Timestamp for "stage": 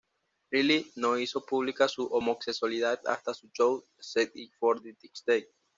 5.13-5.51